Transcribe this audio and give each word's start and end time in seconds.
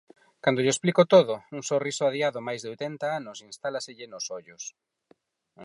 Cando 0.43 0.59
llo 0.61 0.73
explico 0.75 1.03
todo, 1.15 1.33
un 1.57 1.63
sorriso 1.71 2.03
adiado 2.05 2.39
máis 2.47 2.61
de 2.61 2.69
oitenta 2.73 3.05
anos 3.19 3.37
instálaselle 3.49 4.07
nos 4.13 4.25
ollos. 4.37 4.63